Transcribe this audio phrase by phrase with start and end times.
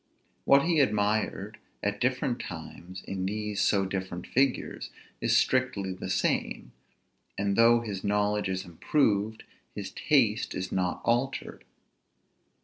[0.45, 4.89] What he admired at different times in these so different figures,
[5.21, 6.71] is strictly the same;
[7.37, 9.43] and though his knowledge is improved,
[9.75, 11.65] his taste is not altered.